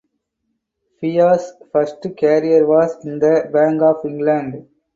Fea’s 0.99 1.53
first 1.71 2.01
career 2.19 2.65
was 2.65 3.05
in 3.05 3.19
the 3.19 3.47
Bank 3.53 3.83
of 3.83 4.03
England. 4.03 4.67